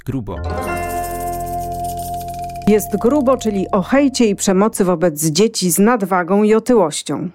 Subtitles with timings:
[0.00, 0.36] Jest grubo.
[2.68, 7.28] Jest grubo, czyli o hejcie i przemocy wobec dzieci z nadwagą i otyłością.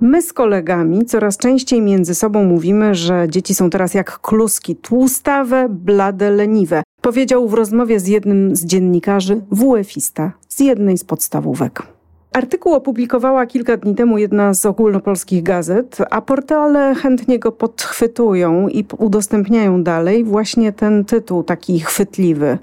[0.00, 5.68] My z kolegami coraz częściej między sobą mówimy, że dzieci są teraz jak kluski, tłustawe,
[5.70, 6.82] blade, leniwe.
[7.00, 11.95] Powiedział w rozmowie z jednym z dziennikarzy WF-ista z jednej z podstawówek.
[12.36, 18.84] Artykuł opublikowała kilka dni temu jedna z ogólnopolskich gazet, a portale chętnie go podchwytują i
[18.98, 22.58] udostępniają dalej właśnie ten tytuł taki chwytliwy.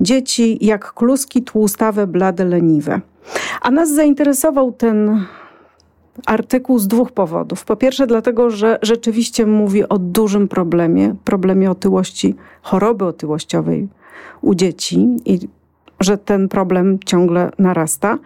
[0.00, 3.00] Dzieci jak kluski tłustawe, blade, leniwe.
[3.62, 5.24] A nas zainteresował ten
[6.26, 7.64] artykuł z dwóch powodów.
[7.64, 13.88] Po pierwsze, dlatego, że rzeczywiście mówi o dużym problemie, problemie otyłości, choroby otyłościowej
[14.42, 15.48] u dzieci i
[16.00, 18.18] że ten problem ciągle narasta,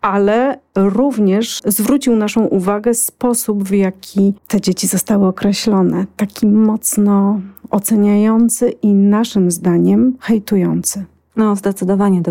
[0.00, 8.70] ale również zwrócił naszą uwagę sposób, w jaki te dzieci zostały określone, taki mocno oceniający
[8.70, 11.04] i naszym zdaniem hejtujący.
[11.36, 12.22] No, zdecydowanie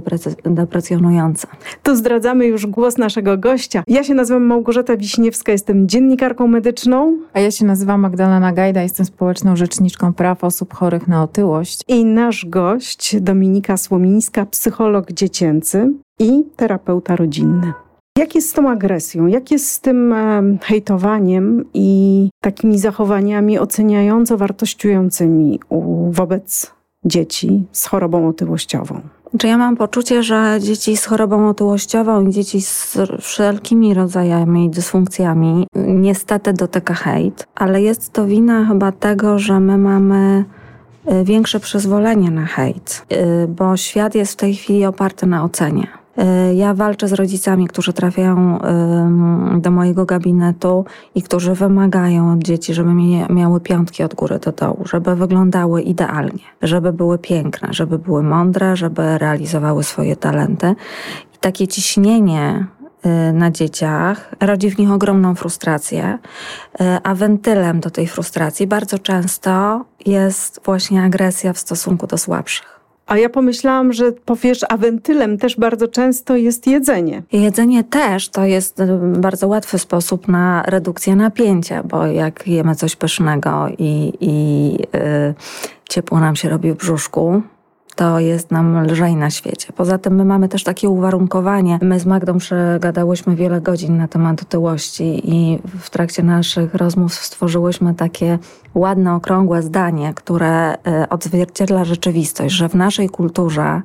[0.45, 1.47] deprecjonujące.
[1.83, 3.83] To zdradzamy już głos naszego gościa.
[3.87, 7.17] Ja się nazywam Małgorzata Wiśniewska, jestem dziennikarką medyczną.
[7.33, 11.81] A ja się nazywam Magdalena Gajda, jestem społeczną rzeczniczką praw osób chorych na otyłość.
[11.87, 17.73] I nasz gość Dominika Słomińska, psycholog dziecięcy i terapeuta rodzinny.
[18.17, 19.27] Jak jest z tą agresją?
[19.27, 25.59] Jak jest z tym e, hejtowaniem i takimi zachowaniami oceniająco wartościującymi
[26.09, 26.74] wobec
[27.05, 29.01] dzieci z chorobą otyłościową?
[29.37, 35.67] Czy ja mam poczucie, że dzieci z chorobą otyłościową i dzieci z wszelkimi rodzajami dysfunkcjami
[35.75, 40.45] niestety dotyka hejt, ale jest to wina chyba tego, że my mamy
[41.11, 45.87] y, większe przyzwolenie na hejt, y, bo świat jest w tej chwili oparty na ocenie.
[46.17, 48.59] Y, ja walczę z rodzicami, którzy trafiają
[49.61, 50.85] do mojego gabinetu
[51.15, 52.93] i którzy wymagają od dzieci, żeby
[53.29, 58.75] miały piątki od góry do dołu, żeby wyglądały idealnie, żeby były piękne, żeby były mądre,
[58.75, 60.75] żeby realizowały swoje talenty.
[61.35, 62.65] I takie ciśnienie
[63.05, 66.17] y, na dzieciach rodzi w nich ogromną frustrację,
[66.81, 72.74] y, a wentylem do tej frustracji bardzo często jest właśnie agresja w stosunku do słabszych.
[73.07, 77.23] A ja pomyślałam, że powiesz, a wentylem też bardzo często jest jedzenie.
[77.31, 82.95] Jedzenie też to jest e, bardzo łatwy sposób na redukcję napięcia, bo jak jemy coś
[82.95, 85.33] pysznego i, i yy,
[85.89, 87.41] ciepło nam się robi w brzuszku,
[87.95, 89.73] to jest nam lżej na świecie.
[89.75, 91.79] Poza tym my mamy też takie uwarunkowanie.
[91.81, 97.95] My z Magdą przegadałyśmy wiele godzin na temat otyłości i w trakcie naszych rozmów stworzyłyśmy
[97.95, 98.39] takie
[98.75, 103.81] ładne, okrągłe zdanie, które e, odzwierciedla rzeczywistość, że w naszej kulturze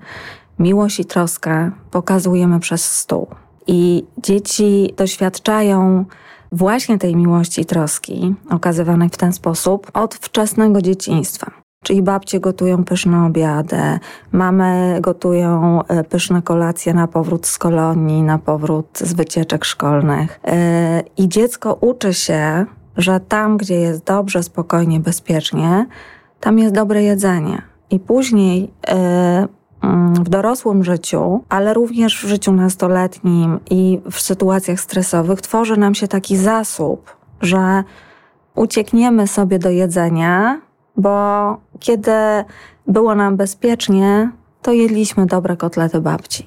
[0.58, 3.26] miłość i troskę pokazujemy przez stół.
[3.66, 6.04] I dzieci doświadczają
[6.52, 11.59] właśnie tej miłości i troski okazywanej w ten sposób od wczesnego dzieciństwa.
[11.84, 13.98] Czyli babcie gotują pyszne obiady,
[14.32, 20.40] mamy gotują e, pyszne kolacje na powrót z kolonii, na powrót z wycieczek szkolnych.
[20.44, 25.86] E, I dziecko uczy się, że tam, gdzie jest dobrze, spokojnie, bezpiecznie,
[26.40, 27.62] tam jest dobre jedzenie.
[27.90, 29.48] I później e,
[29.82, 35.94] mm, w dorosłym życiu, ale również w życiu nastoletnim i w sytuacjach stresowych tworzy nam
[35.94, 37.84] się taki zasób, że
[38.54, 40.60] uciekniemy sobie do jedzenia,
[41.00, 42.12] bo kiedy
[42.86, 44.30] było nam bezpiecznie,
[44.62, 46.46] to jedliśmy dobre kotlety babci.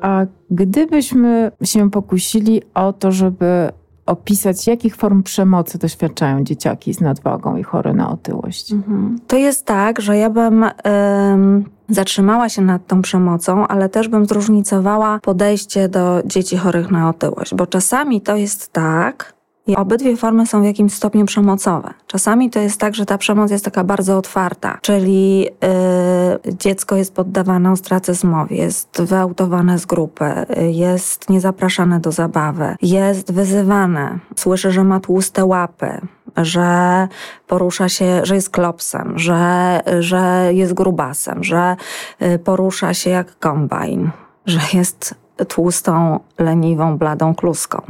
[0.00, 3.72] A gdybyśmy się pokusili o to, żeby
[4.06, 8.72] opisać, jakich form przemocy doświadczają dzieciaki z nadwagą i chore na otyłość?
[8.72, 9.18] Mhm.
[9.26, 14.26] To jest tak, że ja bym ym, zatrzymała się nad tą przemocą, ale też bym
[14.26, 19.34] zróżnicowała podejście do dzieci chorych na otyłość, bo czasami to jest tak,
[19.66, 21.94] i obydwie formy są w jakimś stopniu przemocowe.
[22.06, 27.14] Czasami to jest tak, że ta przemoc jest taka bardzo otwarta, czyli yy, dziecko jest
[27.14, 30.24] poddawane ostracyzmowi, jest wyautowane z grupy,
[30.70, 36.00] jest niezapraszane do zabawy, jest wyzywane, słyszy, że ma tłuste łapy,
[36.36, 37.08] że
[37.46, 41.76] porusza się, że jest klopsem, że, że jest grubasem, że
[42.22, 44.10] y, porusza się jak kombajn,
[44.46, 45.14] że jest
[45.48, 47.82] tłustą, leniwą, bladą kluską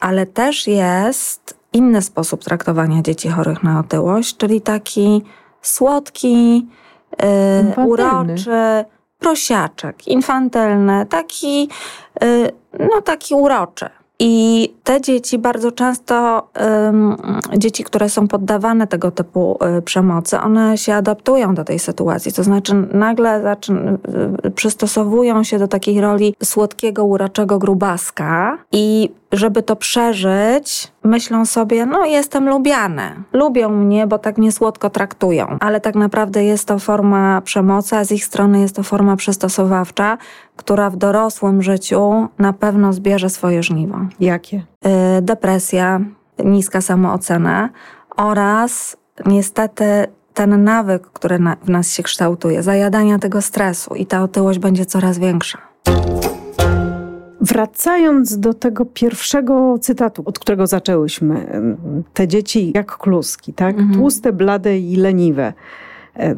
[0.00, 5.22] ale też jest inny sposób traktowania dzieci chorych na otyłość, czyli taki
[5.62, 6.66] słodki,
[7.76, 8.84] yy, uroczy,
[9.18, 11.68] prosiaczek, infantylny, taki,
[12.20, 13.90] yy, no taki uroczy.
[14.22, 16.48] I te dzieci bardzo często,
[17.56, 22.32] dzieci, które są poddawane tego typu y, przemocy, one się adaptują do tej sytuacji.
[22.32, 23.54] To znaczy, nagle
[24.44, 31.86] y, przystosowują się do takiej roli słodkiego, uraczego grubaska i żeby to przeżyć, myślą sobie,
[31.86, 33.02] no jestem lubiany.
[33.32, 35.56] Lubią mnie, bo tak mnie słodko traktują.
[35.60, 40.18] Ale tak naprawdę jest to forma przemocy, a z ich strony jest to forma przystosowawcza,
[40.56, 43.98] która w dorosłym życiu na pewno zbierze swoje żniwo.
[44.20, 44.56] Jakie?
[45.18, 46.00] Y, depresja,
[46.44, 47.68] niska samoocena
[48.16, 48.96] oraz
[49.26, 49.84] niestety
[50.34, 55.18] ten nawyk, który w nas się kształtuje, zajadania tego stresu i ta otyłość będzie coraz
[55.18, 55.58] większa.
[57.40, 61.62] Wracając do tego pierwszego cytatu, od którego zaczęłyśmy,
[62.14, 63.78] te dzieci jak kluski, tak?
[63.78, 63.94] Mhm.
[63.94, 65.52] Tłuste, blade i leniwe.
[66.16, 66.34] E,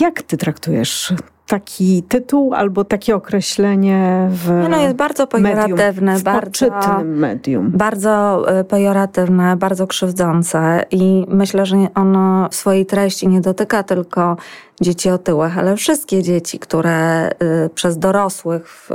[0.00, 1.14] jak ty traktujesz
[1.48, 7.70] taki tytuł albo takie określenie w No jest bardzo pejoratywne, medium, bardzo, medium.
[7.70, 14.36] Bardzo e, pejoratywne, bardzo krzywdzące i myślę, że ono w swojej treści nie dotyka tylko
[14.80, 18.90] dzieci otyłych, ale wszystkie dzieci, które y, przez dorosłych w,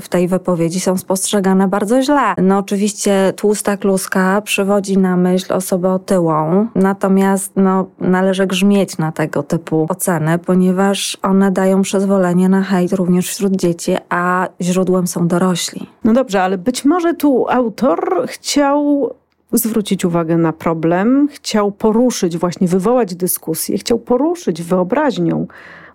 [0.00, 2.34] w, tej wypowiedzi są spostrzegane bardzo źle.
[2.38, 9.42] No oczywiście tłusta kluska przywodzi na myśl osobę otyłą, natomiast no, należy grzmieć na tego
[9.42, 15.86] typu oceny, ponieważ one dają przyzwolenie na hejt również wśród dzieci, a źródłem są dorośli.
[16.04, 19.10] No dobrze, ale być może tu autor chciał
[19.52, 25.46] zwrócić uwagę na problem, chciał poruszyć, właśnie wywołać dyskusję, chciał poruszyć wyobraźnią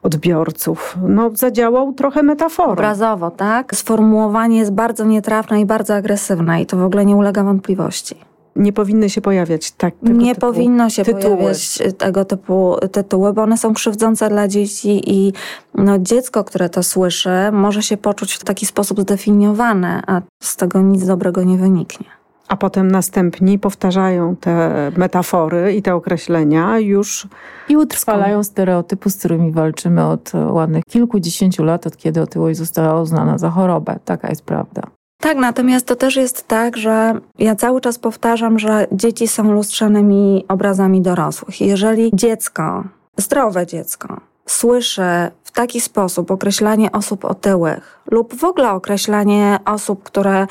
[0.03, 0.97] odbiorców.
[1.07, 2.71] No, zadziałał trochę metaforą.
[2.71, 3.75] Obrazowo, tak?
[3.75, 8.15] Sformułowanie jest bardzo nietrafne i bardzo agresywne i to w ogóle nie ulega wątpliwości.
[8.57, 9.93] Nie powinny się pojawiać tak.
[10.01, 11.21] nie powinno się tytuły.
[11.21, 15.33] pojawiać tego typu tytuły, bo one są krzywdzące dla dzieci i
[15.75, 20.81] no, dziecko, które to słyszy, może się poczuć w taki sposób zdefiniowane, a z tego
[20.81, 22.17] nic dobrego nie wyniknie
[22.47, 27.27] a potem następni powtarzają te metafory i te określenia już.
[27.69, 33.37] I utrwalają stereotypy, z którymi walczymy od ładnych kilkudziesięciu lat, od kiedy otyłość została uznana
[33.37, 33.99] za chorobę.
[34.05, 34.81] Taka jest prawda.
[35.19, 40.45] Tak, natomiast to też jest tak, że ja cały czas powtarzam, że dzieci są lustrzanymi
[40.47, 41.61] obrazami dorosłych.
[41.61, 42.83] Jeżeli dziecko,
[43.17, 50.47] zdrowe dziecko, słyszę w taki sposób określanie osób otyłych lub w ogóle określanie osób, które,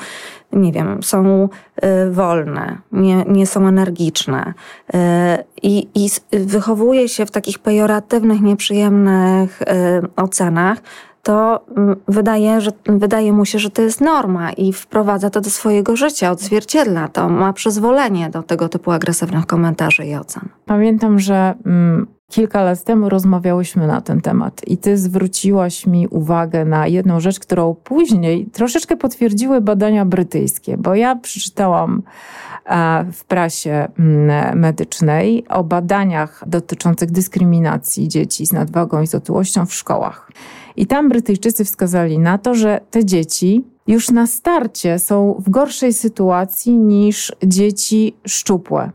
[0.53, 1.49] nie wiem, są
[2.07, 4.53] y, wolne, nie, nie są energiczne
[4.93, 4.97] y,
[5.61, 9.65] i, i wychowuje się w takich pejoratywnych, nieprzyjemnych y,
[10.15, 10.81] ocenach,
[11.27, 15.49] to mm, wydaje, że, wydaje mu się, że to jest norma i wprowadza to do
[15.49, 20.49] swojego życia, odzwierciedla to, ma przyzwolenie do tego typu agresywnych komentarzy i ocen.
[20.65, 26.65] Pamiętam, że mm, kilka lat temu rozmawiałyśmy na ten temat i ty zwróciłaś mi uwagę
[26.65, 32.03] na jedną rzecz, którą później troszeczkę potwierdziły badania brytyjskie, bo ja przeczytałam
[32.65, 39.65] e, w prasie mm, medycznej o badaniach dotyczących dyskryminacji dzieci z nadwagą i z otyłością
[39.65, 40.31] w szkołach.
[40.77, 45.93] I tam Brytyjczycy wskazali na to, że te dzieci już na starcie są w gorszej
[45.93, 48.91] sytuacji niż dzieci szczupłe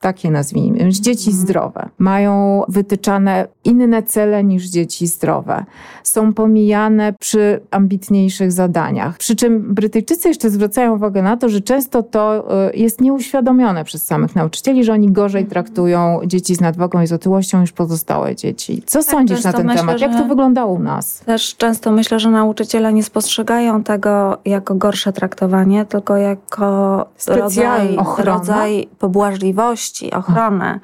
[0.00, 1.46] takie nazwijmy, dzieci mhm.
[1.46, 1.88] zdrowe.
[1.98, 5.64] Mają wytyczane inne cele niż dzieci zdrowe.
[6.02, 9.18] Są pomijane przy ambitniejszych zadaniach.
[9.18, 14.06] Przy czym Brytyjczycy jeszcze zwracają uwagę na to, że często to y, jest nieuświadomione przez
[14.06, 15.50] samych nauczycieli, że oni gorzej mhm.
[15.50, 18.82] traktują dzieci z nadwagą i z otyłością niż pozostałe dzieci.
[18.86, 20.00] Co tak, sądzisz na ten myślę, temat?
[20.00, 21.20] Jak to wyglądało u nas?
[21.20, 28.88] Też często myślę, że nauczyciele nie spostrzegają tego jako gorsze traktowanie, tylko jako rodzaj, rodzaj
[28.98, 30.80] pobłażliwości, ochronę.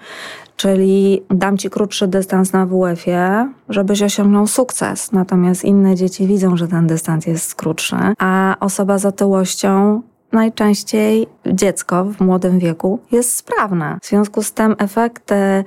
[0.56, 5.12] Czyli dam ci krótszy dystans na WF-ie, żebyś osiągnął sukces.
[5.12, 10.02] Natomiast inne dzieci widzą, że ten dystans jest krótszy, a osoba z otyłością
[10.34, 13.98] najczęściej dziecko w młodym wieku jest sprawne.
[14.02, 15.64] W związku z tym efekt e,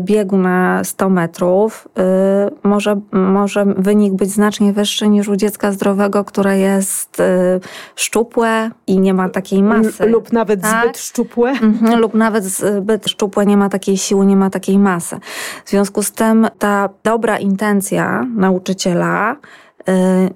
[0.00, 6.24] biegu na 100 metrów e, może, może wynik być znacznie wyższy niż u dziecka zdrowego,
[6.24, 7.60] które jest e,
[7.96, 10.06] szczupłe i nie ma takiej masy.
[10.06, 10.84] Lub nawet tak?
[10.84, 11.50] zbyt szczupłe.
[11.50, 15.16] Mhm, lub nawet zbyt szczupłe, nie ma takiej siły, nie ma takiej masy.
[15.64, 19.65] W związku z tym ta dobra intencja nauczyciela Y,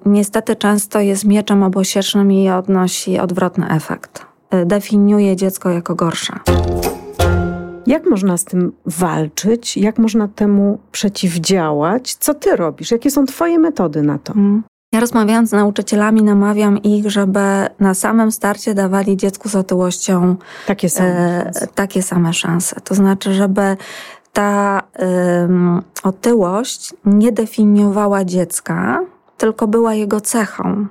[0.05, 4.25] niestety często jest mieczem obosiecznym i odnosi odwrotny efekt.
[4.53, 6.33] Y, definiuje dziecko jako gorsze.
[7.87, 9.77] Jak można z tym walczyć?
[9.77, 12.15] Jak można temu przeciwdziałać?
[12.15, 12.91] Co ty robisz?
[12.91, 14.33] Jakie są twoje metody na to?
[14.33, 14.63] Hmm.
[14.93, 17.39] Ja rozmawiając z nauczycielami, namawiam ich, żeby
[17.79, 20.35] na samym starcie dawali dziecku z otyłością
[20.67, 22.81] takie same, e, takie same szanse.
[22.81, 23.77] To znaczy, żeby
[24.33, 24.81] ta
[26.03, 28.99] otyłość nie definiowała dziecka,
[29.41, 30.87] tylko była jego cechą.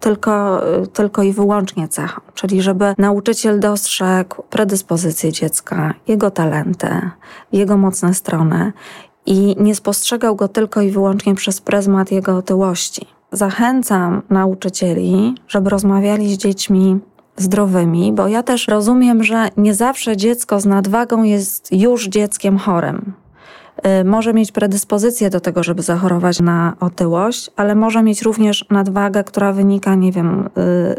[0.00, 0.60] tylko,
[0.92, 2.20] tylko i wyłącznie cechą.
[2.34, 6.88] Czyli żeby nauczyciel dostrzegł predyspozycje dziecka, jego talenty,
[7.52, 8.72] jego mocne strony
[9.26, 13.06] i nie spostrzegał go tylko i wyłącznie przez pryzmat jego otyłości.
[13.32, 16.98] Zachęcam nauczycieli, żeby rozmawiali z dziećmi
[17.36, 23.12] zdrowymi, bo ja też rozumiem, że nie zawsze dziecko z nadwagą jest już dzieckiem chorym.
[24.00, 29.24] Y, może mieć predyspozycję do tego, żeby zachorować na otyłość, ale może mieć również nadwagę,
[29.24, 30.48] która wynika, nie wiem,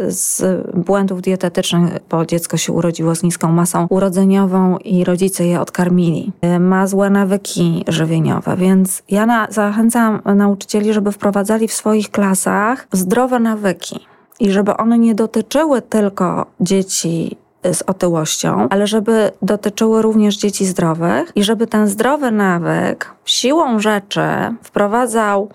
[0.07, 0.43] y, z
[0.75, 6.31] błędów dietetycznych, bo dziecko się urodziło z niską masą urodzeniową i rodzice je odkarmili.
[6.55, 12.87] Y, ma złe nawyki żywieniowe, więc ja na, zachęcam nauczycieli, żeby wprowadzali w swoich klasach
[12.91, 13.99] zdrowe nawyki
[14.39, 17.37] i żeby one nie dotyczyły tylko dzieci
[17.73, 24.21] z otyłością, ale żeby dotyczyły również dzieci zdrowych i żeby ten zdrowy nawyk siłą rzeczy
[24.63, 25.49] wprowadzał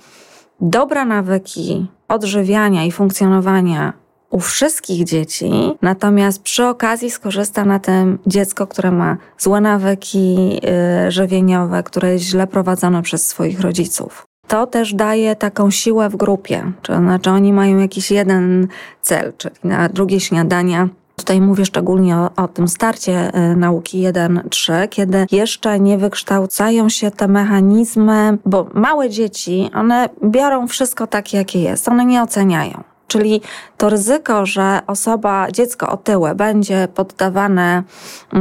[0.61, 3.93] dobre nawyki odżywiania i funkcjonowania
[4.31, 5.51] u wszystkich dzieci,
[5.83, 12.25] natomiast przy okazji skorzysta na tym dziecko, które ma złe nawyki yy, żywieniowe, które jest
[12.25, 14.27] źle prowadzone przez swoich rodziców.
[14.49, 18.69] To też daje taką siłę w grupie, to znaczy oni mają jakiś jeden
[19.01, 20.89] cel, czyli na drugie śniadania
[21.23, 27.11] Tutaj mówię szczególnie o, o tym starcie y, nauki 1-3, kiedy jeszcze nie wykształcają się
[27.11, 32.92] te mechanizmy, bo małe dzieci, one biorą wszystko takie, jakie jest, one nie oceniają.
[33.07, 33.41] Czyli
[33.77, 37.83] to ryzyko, że osoba, dziecko otyłe będzie poddawane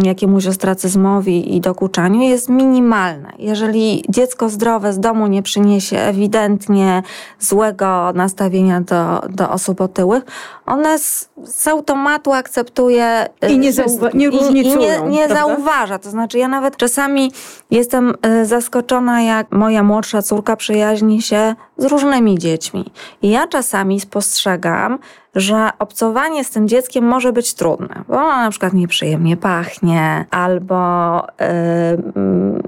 [0.04, 3.32] jakiemuś ostracyzmowi i dokuczaniu jest minimalne.
[3.40, 7.04] Jeżeli dziecko zdrowe z domu nie przyniesie ewidentnie
[7.40, 10.24] złego nastawienia do, do osób otyłych,
[10.66, 15.06] one z, z automatu akceptuje i nie, zauwa- nie różnicują.
[15.06, 16.00] I, i nie, nie zauważa.
[16.00, 17.32] To znaczy ja nawet czasami
[17.72, 22.92] jestem y, zaskoczona, jak moja młodsza córka przyjaźni się z różnymi dziećmi.
[23.22, 24.51] I ja czasami spostrzegam,
[25.36, 31.22] że obcowanie z tym dzieckiem może być trudne, bo ona na przykład nieprzyjemnie pachnie albo
[31.40, 32.62] yy,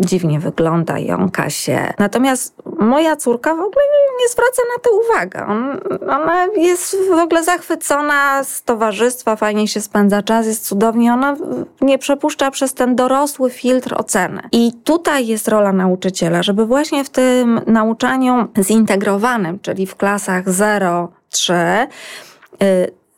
[0.00, 1.92] dziwnie wygląda, jąka się.
[1.98, 3.84] Natomiast moja córka w ogóle
[4.20, 5.38] nie zwraca na to uwagi.
[5.48, 11.12] On, ona jest w ogóle zachwycona z towarzystwa, fajnie się spędza czas, jest cudownie.
[11.12, 11.36] Ona
[11.80, 14.42] nie przepuszcza przez ten dorosły filtr oceny.
[14.52, 21.08] I tutaj jest rola nauczyciela, żeby właśnie w tym nauczaniu zintegrowanym, czyli w klasach 0,
[21.34, 21.54] 3,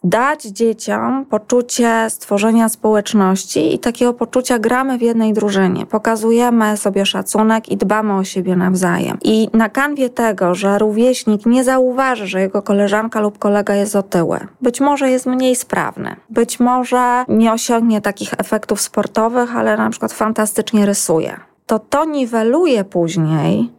[0.05, 5.87] dać dzieciom poczucie stworzenia społeczności i takiego poczucia gramy w jednej drużynie.
[5.87, 9.19] Pokazujemy sobie szacunek i dbamy o siebie nawzajem.
[9.23, 14.39] I na kanwie tego, że rówieśnik nie zauważy, że jego koleżanka lub kolega jest otyły,
[14.61, 20.13] być może jest mniej sprawny, być może nie osiągnie takich efektów sportowych, ale na przykład
[20.13, 23.73] fantastycznie rysuje to to niweluje później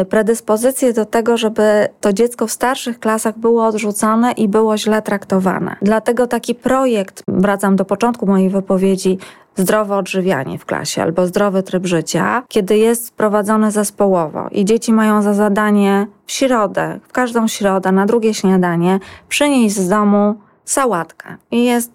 [0.00, 5.02] y, predyspozycję do tego, żeby to dziecko w starszych klasach było odrzucane i było źle
[5.02, 5.76] traktowane.
[5.82, 9.18] Dlatego taki projekt, wracam do początku mojej wypowiedzi,
[9.56, 15.22] zdrowe odżywianie w klasie albo zdrowy tryb życia, kiedy jest prowadzone zespołowo i dzieci mają
[15.22, 21.36] za zadanie w środę, w każdą środę, na drugie śniadanie, przynieść z domu sałatkę.
[21.50, 21.92] I jest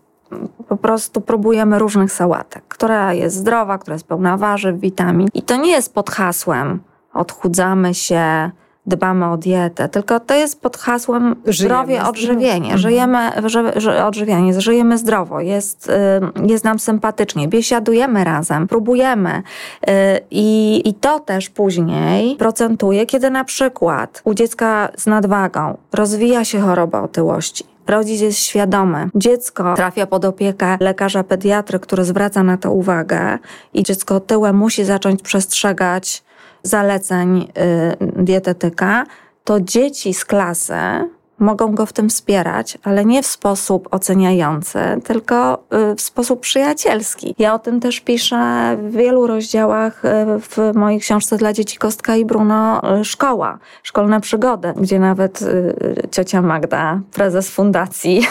[0.67, 5.27] po prostu próbujemy różnych sałatek, która jest zdrowa, która jest pełna warzyw, witamin.
[5.33, 6.79] I to nie jest pod hasłem
[7.13, 8.51] odchudzamy się,
[8.85, 12.73] dbamy o dietę, tylko to jest pod hasłem zdrowie, odżywienie.
[12.73, 12.77] Mhm.
[12.77, 13.31] Żyjemy,
[14.05, 19.91] odżywianie, żyjemy zdrowo, jest, y, jest nam sympatycznie, biesiadujemy razem, próbujemy y,
[20.31, 26.59] i, i to też później procentuje, kiedy na przykład u dziecka z nadwagą rozwija się
[26.59, 29.09] choroba otyłości Rodzic jest świadomy.
[29.15, 33.37] Dziecko trafia pod opiekę lekarza pediatry, który zwraca na to uwagę
[33.73, 36.23] i dziecko tyłem musi zacząć przestrzegać
[36.63, 39.05] zaleceń y, dietetyka,
[39.43, 40.73] to dzieci z klasy
[41.41, 47.35] mogą go w tym wspierać, ale nie w sposób oceniający, tylko y, w sposób przyjacielski.
[47.39, 52.15] Ja o tym też piszę w wielu rozdziałach y, w mojej książce dla dzieci Kostka
[52.15, 55.39] i Bruno y, Szkoła, Szkolne Przygody, gdzie nawet
[56.11, 58.21] ciocia Magda, prezes fundacji,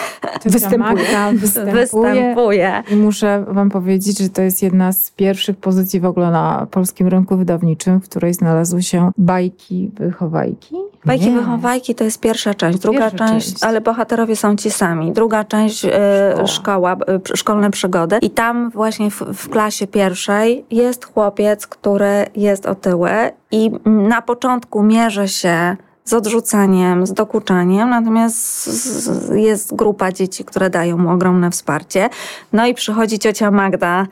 [0.45, 0.77] występuje.
[0.77, 1.81] Magda występuje.
[1.81, 2.83] występuje.
[2.91, 7.07] I muszę wam powiedzieć, że to jest jedna z pierwszych pozycji w ogóle na polskim
[7.07, 10.75] rynku wydawniczym, w której znalazły się bajki wychowajki.
[11.05, 11.31] Bajki nie.
[11.31, 12.79] wychowajki to jest pierwsza część.
[12.79, 15.11] Druga Druga część, część, ale bohaterowie są ci sami.
[15.11, 15.89] Druga część e,
[16.47, 16.95] szkoła,
[17.35, 18.17] szkoła szkolne przygody.
[18.21, 23.09] I tam właśnie w, w klasie pierwszej jest chłopiec, który jest otyły
[23.51, 28.69] i na początku mierzy się z odrzucaniem, z dokuczaniem, natomiast
[29.35, 32.09] jest grupa dzieci, które dają mu ogromne wsparcie.
[32.53, 34.07] No i przychodzi ciocia Magda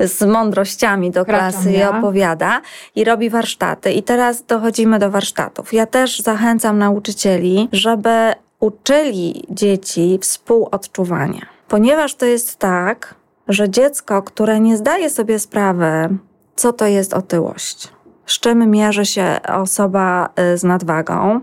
[0.00, 2.60] z mądrościami do klasy i opowiada
[2.94, 3.92] i robi warsztaty.
[3.92, 5.72] I teraz dochodzimy do warsztatów.
[5.72, 11.46] Ja też zachęcam nauczycieli, żeby uczyli dzieci współodczuwania.
[11.68, 13.14] Ponieważ to jest tak,
[13.48, 16.08] że dziecko, które nie zdaje sobie sprawy,
[16.56, 17.88] co to jest otyłość,
[18.30, 21.40] z czym mierzy się osoba y, z nadwagą,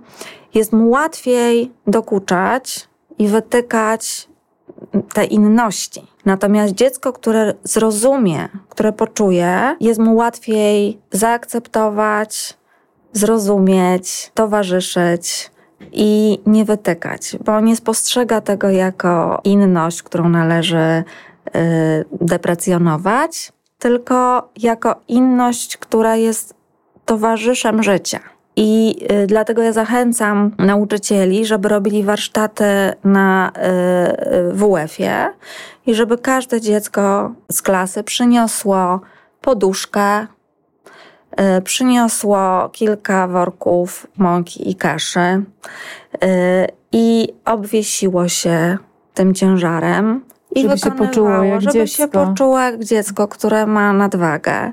[0.54, 4.30] jest mu łatwiej dokuczać i wytykać
[5.14, 6.08] te inności.
[6.26, 12.58] Natomiast dziecko, które zrozumie, które poczuje, jest mu łatwiej zaakceptować,
[13.14, 15.52] zrozumieć, towarzyszyć
[15.92, 24.96] i nie wytykać, bo nie spostrzega tego jako inność, którą należy y, deprecjonować, tylko jako
[25.08, 26.57] inność, która jest
[27.08, 28.20] towarzyszem życia.
[28.56, 32.66] I y, dlatego ja zachęcam nauczycieli, żeby robili warsztaty
[33.04, 33.52] na
[34.52, 35.30] y, WF-ie
[35.86, 39.02] i żeby każde dziecko z klasy przyniosło
[39.42, 45.44] poduszkę, y, przyniosło kilka worków mąki i kaszy
[46.92, 48.78] i obwiesiło się
[49.14, 50.22] tym ciężarem.
[50.56, 51.98] I żeby się poczuło jak żeby dziecko.
[51.98, 54.72] się poczuło jak dziecko, które ma nadwagę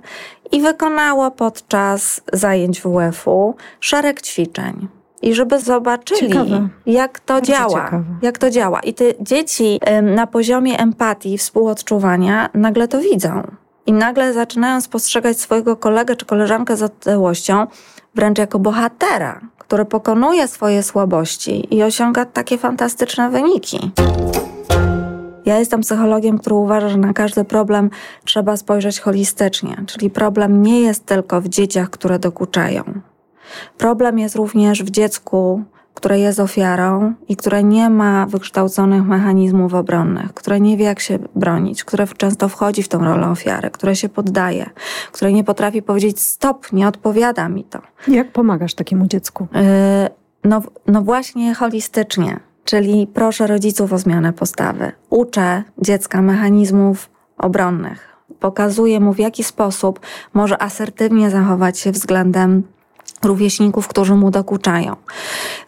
[0.53, 4.89] i wykonało podczas zajęć WF-u szereg ćwiczeń.
[5.23, 6.69] I żeby zobaczyli, Ciekawe.
[6.87, 7.85] jak to Bardzo działa.
[7.85, 8.05] ciekawe.
[8.23, 8.81] Jak to działa.
[8.81, 13.43] I te dzieci na poziomie empatii, współodczuwania nagle to widzą.
[13.87, 17.67] I nagle zaczynają spostrzegać swojego kolegę czy koleżankę z otyłością
[18.15, 23.91] wręcz jako bohatera, który pokonuje swoje słabości i osiąga takie fantastyczne wyniki.
[25.47, 27.91] Ja jestem psychologiem, który uważa, że na każdy problem
[28.25, 32.83] trzeba spojrzeć holistycznie, czyli problem nie jest tylko w dzieciach, które dokuczają.
[33.79, 35.63] Problem jest również w dziecku,
[35.95, 41.19] które jest ofiarą i które nie ma wykształconych mechanizmów obronnych, które nie wie, jak się
[41.35, 44.71] bronić, które często wchodzi w tą rolę ofiary, które się poddaje,
[45.13, 47.79] które nie potrafi powiedzieć: Stop, nie odpowiada mi to.
[48.09, 49.47] Jak pomagasz takiemu dziecku?
[49.53, 49.61] Yy,
[50.45, 54.93] No, no właśnie holistycznie, czyli proszę rodziców o zmianę postawy.
[55.11, 58.09] Uczę dziecka mechanizmów obronnych.
[58.41, 60.01] Pokazuję mu, w jaki sposób
[60.35, 62.63] może asertywnie zachować się względem
[63.23, 64.97] rówieśników, którzy mu dokuczają.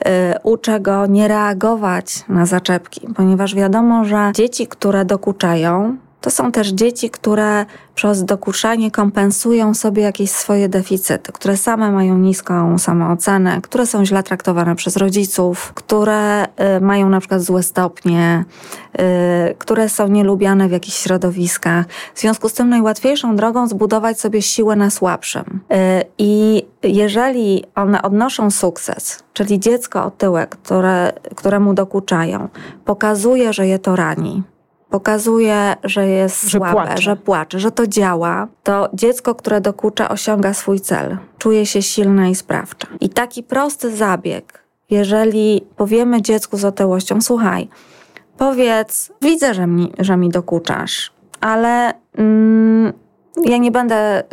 [0.05, 0.11] Yy,
[0.43, 6.69] Uczę go nie reagować na zaczepki, ponieważ wiadomo, że dzieci, które dokuczają, to są też
[6.69, 13.87] dzieci, które przez dokuczanie kompensują sobie jakieś swoje deficyty, które same mają niską samoocenę, które
[13.87, 18.45] są źle traktowane przez rodziców, które y, mają na przykład złe stopnie,
[19.51, 21.87] y, które są nielubiane w jakichś środowiskach.
[22.15, 25.61] W związku z tym najłatwiejszą drogą zbudować sobie siłę na słabszym.
[25.73, 32.49] Y, I jeżeli one odnoszą sukces, czyli dziecko otyłe, które, któremu dokuczają,
[32.85, 34.43] pokazuje, że je to rani,
[34.91, 37.03] pokazuje, że jest Że słabe, płacze.
[37.03, 41.17] że płacze, że to działa, to dziecko, które dokucza, osiąga swój cel.
[41.39, 42.87] Czuje się silne i sprawcze.
[43.01, 47.69] I taki prosty zabieg, jeżeli powiemy dziecku z otyłością, słuchaj,
[48.39, 52.93] powiedz, widzę, że mi, że mi dokuczasz, ale mm,
[53.45, 54.25] ja nie będę y,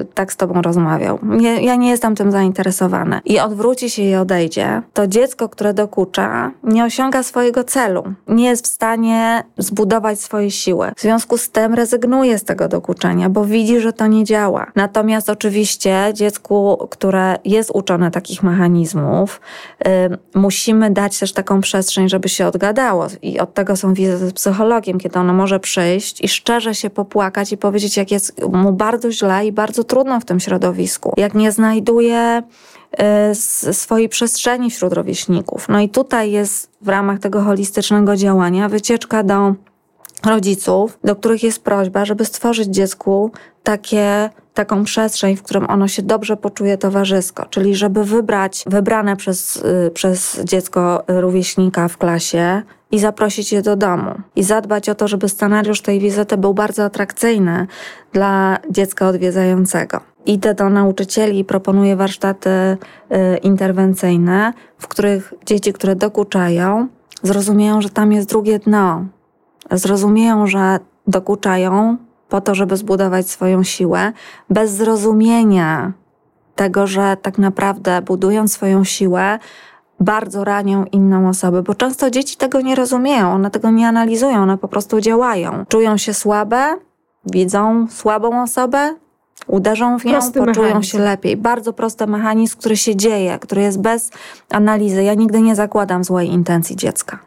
[0.00, 1.18] y, tak z tobą rozmawiał.
[1.22, 3.20] Nie, ja nie jestem tym zainteresowana.
[3.24, 8.04] I odwróci się i odejdzie, to dziecko, które dokucza, nie osiąga swojego celu.
[8.28, 10.92] Nie jest w stanie zbudować swojej siły.
[10.96, 14.72] W związku z tym rezygnuje z tego dokuczenia, bo widzi, że to nie działa.
[14.74, 19.40] Natomiast oczywiście dziecku, które jest uczone takich mechanizmów,
[19.86, 19.90] y,
[20.34, 23.06] musimy dać też taką przestrzeń, żeby się odgadało.
[23.22, 27.52] I od tego są wizyty z psychologiem, kiedy ono może przyjść i szczerze się popłakać
[27.52, 31.12] i powiedzieć, jak jest mu bardzo źle i bardzo trudno w tym środowisku.
[31.16, 32.42] Jak nie znajduje
[33.32, 35.68] y, swojej przestrzeni wśród rówieśników.
[35.68, 39.54] No i tutaj jest w ramach tego holistycznego działania wycieczka do
[40.26, 43.30] rodziców, do których jest prośba, żeby stworzyć dziecku
[43.62, 49.56] takie, taką przestrzeń, w którym ono się dobrze poczuje towarzysko, czyli żeby wybrać wybrane przez,
[49.56, 52.62] y, przez dziecko rówieśnika w klasie
[52.94, 54.10] i zaprosić je do domu.
[54.36, 57.66] I zadbać o to, żeby scenariusz tej wizyty był bardzo atrakcyjny
[58.12, 60.00] dla dziecka odwiedzającego.
[60.26, 62.76] Idę do nauczycieli i proponuję warsztaty y,
[63.36, 66.88] interwencyjne, w których dzieci, które dokuczają,
[67.22, 69.04] zrozumieją, że tam jest drugie dno,
[69.70, 71.96] zrozumieją, że dokuczają
[72.28, 74.12] po to, żeby zbudować swoją siłę,
[74.50, 75.92] bez zrozumienia
[76.54, 79.38] tego, że tak naprawdę budując swoją siłę,
[80.00, 84.58] bardzo ranią inną osobę, bo często dzieci tego nie rozumieją, one tego nie analizują, one
[84.58, 85.64] po prostu działają.
[85.68, 86.76] Czują się słabe,
[87.26, 88.94] widzą słabą osobę,
[89.46, 90.90] uderzą w nią, Prosty poczują mechanizm.
[90.90, 91.36] się lepiej.
[91.36, 94.10] Bardzo prosty mechanizm, który się dzieje, który jest bez
[94.50, 95.02] analizy.
[95.02, 97.18] Ja nigdy nie zakładam złej intencji dziecka.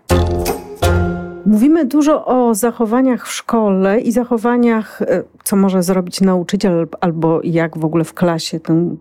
[1.48, 7.78] Mówimy dużo o zachowaniach w szkole i zachowaniach, e, co może zrobić nauczyciel, albo jak
[7.78, 8.96] w ogóle w klasie tę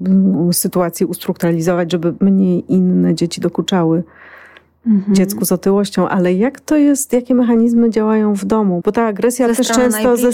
[0.52, 4.02] sytuację ustrukturalizować, żeby mniej inne dzieci dokuczały.
[4.86, 5.14] mhm.
[5.14, 8.80] dziecku z otyłością, ale jak to jest, jakie mechanizmy działają w domu?
[8.84, 10.30] Bo ta agresja ze też często ze,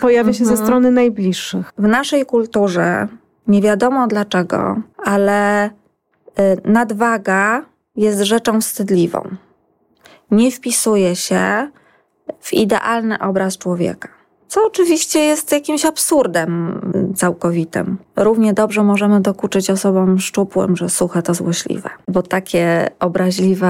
[0.00, 0.56] pojawia się mhm.
[0.56, 1.72] ze strony najbliższych.
[1.78, 3.08] W naszej kulturze,
[3.48, 5.70] nie wiadomo dlaczego, ale y,
[6.64, 7.64] nadwaga
[7.96, 9.28] jest rzeczą wstydliwą.
[10.30, 11.70] Nie wpisuje się
[12.40, 14.16] w idealny obraz człowieka
[14.48, 16.80] co oczywiście jest jakimś absurdem
[17.16, 17.98] całkowitym.
[18.16, 23.68] Równie dobrze możemy dokuczyć osobom szczupłym, że suche to złośliwe, bo takie obraźliwe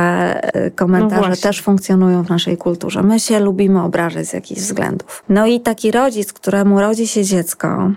[0.54, 3.02] e, komentarze no też funkcjonują w naszej kulturze.
[3.02, 5.24] My się lubimy obrażać z jakichś względów.
[5.28, 7.90] No i taki rodzic, któremu rodzi się dziecko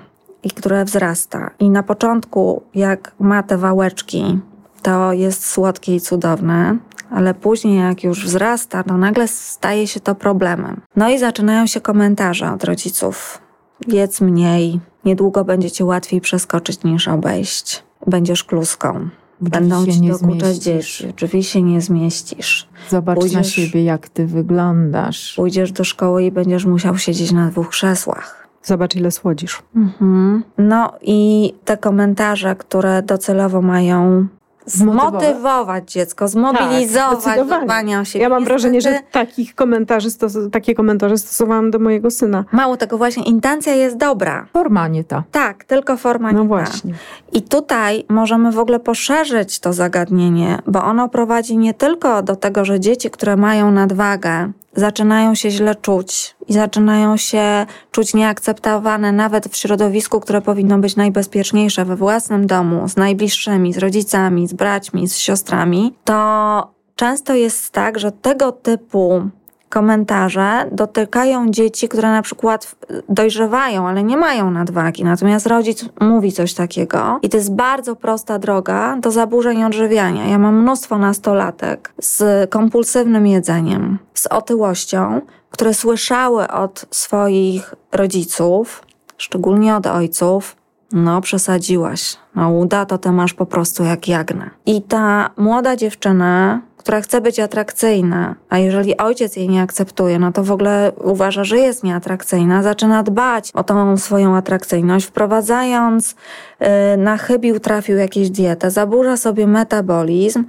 [0.44, 4.40] i które wzrasta i na początku jak ma te wałeczki,
[4.82, 6.78] to jest słodkie i cudowne,
[7.10, 10.82] ale później jak już wzrasta, to nagle staje się to problemem.
[10.96, 13.42] No i zaczynają się komentarze od rodziców.
[13.88, 17.84] Jedz mniej, niedługo będzie ci łatwiej przeskoczyć niż obejść.
[18.08, 19.10] Będziesz kluską.
[19.42, 21.14] Będą ci dokuczać dzieci.
[21.42, 22.68] Się nie zmieścisz.
[22.90, 25.34] Zobacz pójdziesz, na siebie, jak ty wyglądasz.
[25.36, 28.48] Pójdziesz do szkoły i będziesz musiał siedzieć na dwóch krzesłach.
[28.64, 29.62] Zobacz, ile słodzisz.
[29.76, 30.44] Mhm.
[30.58, 34.28] No i te komentarze, które docelowo mają
[34.72, 38.24] zmotywować dziecko, zmobilizować tak, do dbania o siebie.
[38.24, 42.46] Ja mam wrażenie, że takich komentarzy stos- takie komentarze stosowałam do mojego syna.
[42.52, 44.46] Mało tego, właśnie intencja jest dobra.
[44.54, 45.24] Forma nie ta.
[45.32, 46.94] Tak, tylko forma no nie właśnie.
[46.94, 47.00] ta.
[47.38, 52.66] I tutaj możemy w ogóle poszerzyć to zagadnienie, bo ono prowadzi nie tylko do tego,
[52.66, 59.48] że dzieci, które mają nadwagę, zaczynają się źle czuć i zaczynają się czuć nieakceptowane nawet
[59.48, 65.08] w środowisku, które powinno być najbezpieczniejsze we własnym domu, z najbliższymi, z rodzicami, z braćmi,
[65.08, 69.30] z siostrami, to często jest tak, że tego typu
[69.70, 72.76] komentarze dotykają dzieci, które na przykład
[73.10, 75.04] dojrzewają, ale nie mają nadwagi.
[75.04, 80.26] Natomiast rodzic mówi coś takiego i to jest bardzo prosta droga do zaburzeń odżywiania.
[80.26, 88.84] Ja mam mnóstwo nastolatek z kompulsywnym jedzeniem, z otyłością, które słyszały od swoich rodziców,
[89.18, 90.56] szczególnie od ojców,
[90.92, 94.50] no przesadziłaś, no uda to ty masz po prostu jak jagnę.
[94.66, 100.32] I ta młoda dziewczyna która chce być atrakcyjna, a jeżeli ojciec jej nie akceptuje, no
[100.32, 106.16] to w ogóle uważa, że jest nieatrakcyjna, zaczyna dbać o tą swoją atrakcyjność, wprowadzając
[106.60, 110.46] yy, na chybił trafił jakieś dietę, zaburza sobie metabolizm,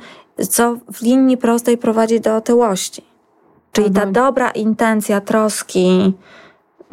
[0.49, 3.05] co w linii prostej prowadzi do otyłości.
[3.73, 4.07] Czyli mhm.
[4.07, 6.15] ta dobra intencja troski,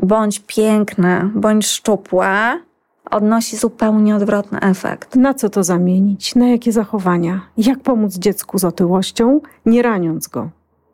[0.04, 2.60] bądź piękna, bądź szczupła,
[3.10, 5.16] odnosi zupełnie odwrotny efekt.
[5.16, 6.36] Na co to zamienić?
[6.36, 7.42] Na jakie zachowania?
[7.58, 10.50] Jak pomóc dziecku z otyłością, nie raniąc go?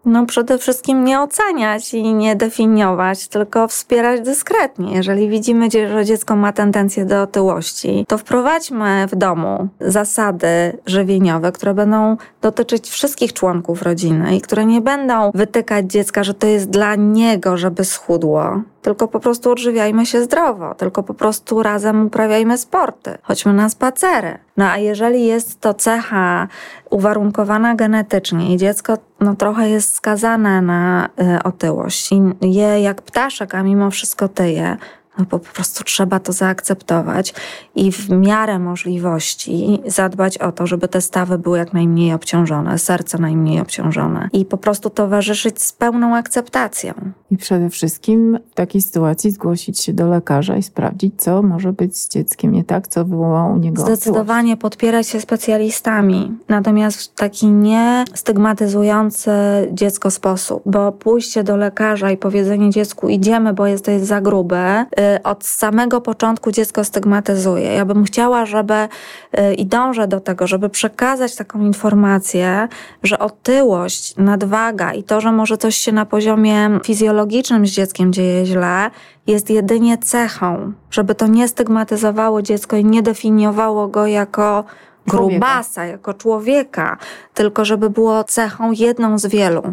[0.06, 4.94] No przede wszystkim nie oceniać i nie definiować, tylko wspierać dyskretnie.
[4.94, 11.74] Jeżeli widzimy, że dziecko ma tendencję do otyłości, to wprowadźmy w domu zasady żywieniowe, które
[11.74, 16.96] będą dotyczyć wszystkich członków rodziny i które nie będą wytykać dziecka, że to jest dla
[16.96, 23.18] niego, żeby schudło, tylko po prostu odżywiajmy się zdrowo, tylko po prostu razem uprawiajmy sporty,
[23.22, 24.38] chodźmy na spacery.
[24.58, 26.48] No a jeżeli jest to cecha
[26.94, 32.12] uwarunkowana genetycznie i dziecko no, trochę jest skazane na y, otyłość.
[32.12, 32.22] I
[32.54, 34.78] je jak ptaszek, a mimo wszystko tyje,
[35.18, 37.34] no bo po prostu trzeba to zaakceptować
[37.76, 43.18] i w miarę możliwości zadbać o to, żeby te stawy były jak najmniej obciążone, serce
[43.18, 46.94] najmniej obciążone i po prostu towarzyszyć z pełną akceptacją.
[47.32, 51.98] I przede wszystkim w takiej sytuacji zgłosić się do lekarza i sprawdzić, co może być
[51.98, 57.48] z dzieckiem nie tak, co wywołało u niego Zdecydowanie podpierać się specjalistami, natomiast w taki
[57.48, 59.32] nie stygmatyzujący
[59.72, 64.86] dziecko sposób, bo pójście do lekarza i powiedzenie dziecku idziemy, bo jesteś za grube,
[65.24, 67.74] od samego początku dziecko stygmatyzuje.
[67.74, 72.68] Ja bym chciała, żeby y, i dążę do tego, żeby przekazać taką informację,
[73.04, 78.46] że otyłość, nadwaga i to, że może coś się na poziomie fizjologicznym z dzieckiem dzieje
[78.46, 78.92] źle,
[79.28, 84.64] jest jedynie cechą, żeby to nie stygmatyzowało dziecko i nie definiowało go jako
[85.08, 85.86] grubasa, człowieka.
[85.86, 86.98] jako człowieka,
[87.34, 89.64] tylko żeby było cechą jedną z wielu.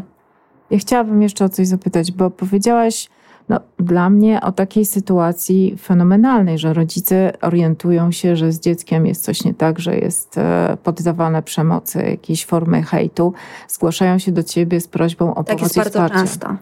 [0.70, 3.08] Ja chciałabym jeszcze o coś zapytać, bo powiedziałaś,
[3.48, 9.24] no, dla mnie o takiej sytuacji fenomenalnej, że rodzice orientują się, że z dzieckiem jest
[9.24, 13.32] coś nie tak, że jest e, poddawane przemocy, jakiejś formy hejtu,
[13.68, 16.56] zgłaszają się do ciebie z prośbą o tak pomoc jest bardzo często.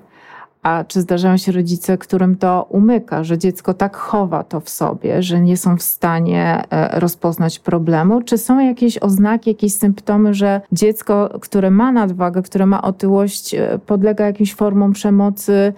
[0.62, 5.22] A czy zdarzają się rodzice, którym to umyka, że dziecko tak chowa to w sobie,
[5.22, 8.22] że nie są w stanie e, rozpoznać problemu?
[8.22, 13.78] Czy są jakieś oznaki, jakieś symptomy, że dziecko, które ma nadwagę, które ma otyłość, e,
[13.86, 15.72] podlega jakimś formom przemocy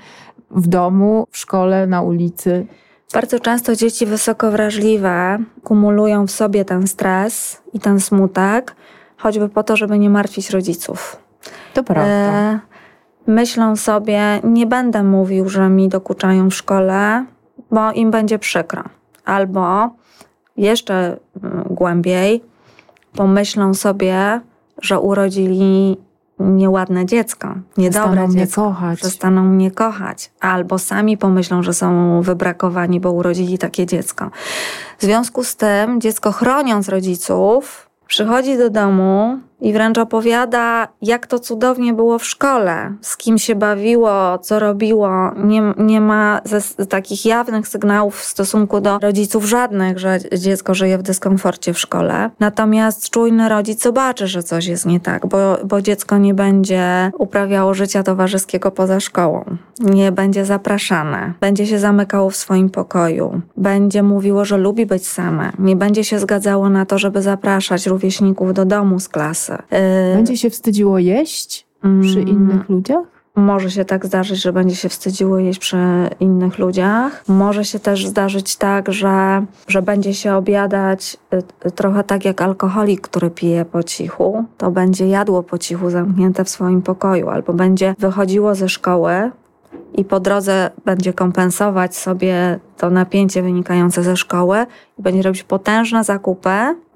[0.51, 2.67] w domu, w szkole, na ulicy.
[3.15, 8.77] Bardzo często dzieci wysoko wrażliwe kumulują w sobie ten stres i ten smutek,
[9.17, 11.17] choćby po to, żeby nie martwić rodziców.
[11.75, 12.13] To prawda.
[12.13, 12.61] E,
[13.27, 17.25] myślą sobie, nie będę mówił, że mi dokuczają w szkole,
[17.71, 18.85] bo im będzie przykro.
[19.25, 19.91] Albo
[20.57, 22.43] jeszcze mm, głębiej,
[23.13, 24.41] pomyślą sobie,
[24.83, 25.97] że urodzili
[26.41, 28.99] nieładne dziecko, niedobre Przestaną dziecko, mnie kochać.
[28.99, 34.31] przestaną mnie kochać, albo sami pomyślą, że są wybrakowani, bo urodzili takie dziecko.
[34.99, 41.39] W związku z tym dziecko chroniąc rodziców, przychodzi do domu i wręcz opowiada, jak to
[41.39, 45.11] cudownie było w szkole, z kim się bawiło, co robiło.
[45.37, 50.99] Nie, nie ma ze, takich jawnych sygnałów w stosunku do rodziców żadnych, że dziecko żyje
[50.99, 52.31] w dyskomforcie w szkole.
[52.41, 57.75] Natomiast czujny rodzic zobaczy, że coś jest nie tak, bo, bo dziecko nie będzie uprawiało
[57.75, 59.45] życia towarzyskiego poza szkołą,
[59.81, 65.53] nie będzie zapraszane, będzie się zamykało w swoim pokoju, będzie mówiło, że lubi być same,
[65.59, 70.37] nie będzie się zgadzało na to, żeby zapraszać rówieśników do domu z klasy Y, będzie
[70.37, 72.29] się wstydziło jeść przy mm.
[72.29, 73.21] innych ludziach?
[73.37, 75.79] Może się tak zdarzyć, że będzie się wstydziło jeść przy
[76.21, 77.25] innych ludziach.
[77.29, 82.43] Może się też zdarzyć tak, że, że będzie się obiadać y, y, trochę tak jak
[82.43, 84.45] alkoholik, który pije po cichu.
[84.59, 89.31] To będzie jadło po cichu zamknięte w swoim pokoju, albo będzie wychodziło ze szkoły
[89.95, 94.67] i po drodze będzie kompensować sobie to napięcie wynikające ze szkoły
[94.99, 96.51] i będzie robić potężne zakupy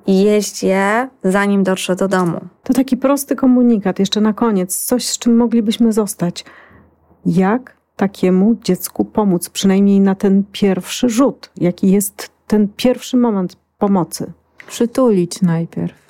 [0.07, 2.41] i jeść je, zanim dotrze do domu.
[2.63, 6.45] To taki prosty komunikat, jeszcze na koniec, coś z czym moglibyśmy zostać.
[7.27, 11.51] Jak takiemu dziecku pomóc, przynajmniej na ten pierwszy rzut?
[11.57, 14.33] Jaki jest ten pierwszy moment pomocy?
[14.67, 16.05] Przytulić najpierw.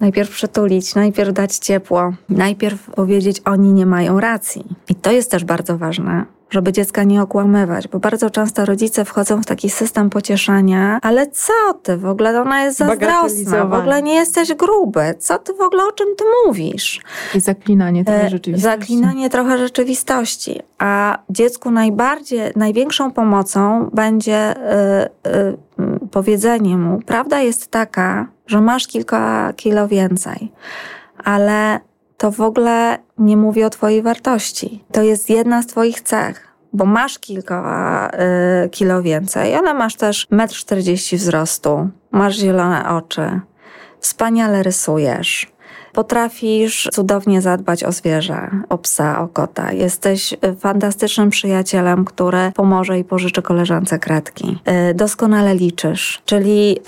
[0.00, 4.64] Najpierw przytulić, najpierw dać ciepło, najpierw powiedzieć, oni nie mają racji.
[4.88, 9.42] I to jest też bardzo ważne, żeby dziecka nie okłamywać, bo bardzo często rodzice wchodzą
[9.42, 14.14] w taki system pocieszania, ale co ty, w ogóle ona jest zazdrosna, w ogóle nie
[14.14, 17.00] jesteś gruby, co ty w ogóle, o czym ty mówisz?
[17.34, 18.80] I zaklinanie trochę e, rzeczywistości.
[18.80, 24.54] Zaklinanie trochę rzeczywistości, a dziecku najbardziej, największą pomocą będzie
[25.26, 30.52] yy, yy, powiedzenie mu, prawda jest taka, że masz kilka kilo więcej,
[31.24, 31.80] ale
[32.20, 34.84] to w ogóle nie mówi o Twojej wartości.
[34.92, 38.10] To jest jedna z Twoich cech bo masz kilka
[38.64, 43.40] y, kilo więcej, ale masz też 1,40 m wzrostu, masz zielone oczy,
[44.00, 45.52] wspaniale rysujesz,
[45.92, 49.72] Potrafisz cudownie zadbać o zwierzę, o psa, o kota.
[49.72, 54.58] Jesteś fantastycznym przyjacielem, który pomoże i pożyczy koleżance kredki.
[54.90, 56.82] Y, doskonale liczysz, czyli y,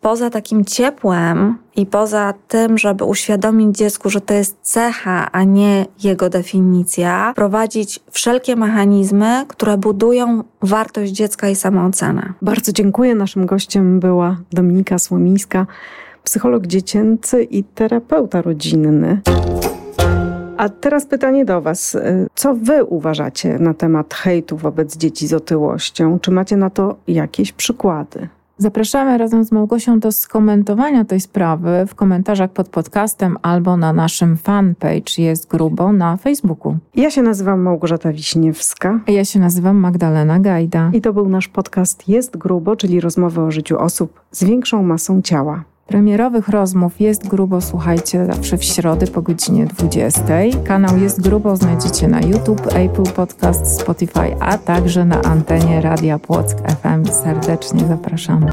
[0.00, 5.86] poza takim ciepłem i poza tym, żeby uświadomić dziecku, że to jest cecha, a nie
[6.02, 12.32] jego definicja, prowadzić wszelkie mechanizmy, które budują wartość dziecka i samoocenę.
[12.42, 13.14] Bardzo dziękuję.
[13.14, 15.66] Naszym gościem była Dominika Słomińska
[16.26, 19.20] psycholog dziecięcy i terapeuta rodzinny.
[20.56, 21.96] A teraz pytanie do Was.
[22.34, 26.18] Co Wy uważacie na temat hejtu wobec dzieci z otyłością?
[26.20, 28.28] Czy macie na to jakieś przykłady?
[28.58, 34.36] Zapraszamy razem z Małgosią do skomentowania tej sprawy w komentarzach pod podcastem albo na naszym
[34.36, 36.76] fanpage Jest Grubo na Facebooku.
[36.94, 39.00] Ja się nazywam Małgorzata Wiśniewska.
[39.06, 40.90] Ja się nazywam Magdalena Gajda.
[40.92, 45.22] I to był nasz podcast Jest Grubo, czyli rozmowy o życiu osób z większą masą
[45.22, 45.64] ciała.
[45.86, 50.22] Premierowych rozmów jest grubo, słuchajcie, zawsze w środę po godzinie 20.
[50.64, 56.56] Kanał jest grubo znajdziecie na YouTube, Apple Podcast, Spotify, a także na antenie Radia Płock
[56.82, 57.12] FM.
[57.12, 58.50] Serdecznie zapraszamy.